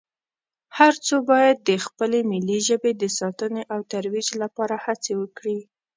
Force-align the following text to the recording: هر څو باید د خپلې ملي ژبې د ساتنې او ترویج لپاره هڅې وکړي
هر 0.77 0.93
څو 1.07 1.15
باید 1.31 1.57
د 1.69 1.71
خپلې 1.85 2.19
ملي 2.31 2.59
ژبې 2.67 2.91
د 2.97 3.03
ساتنې 3.19 3.63
او 3.73 3.79
ترویج 3.91 4.27
لپاره 4.43 4.75
هڅې 4.85 5.13
وکړي 5.21 5.59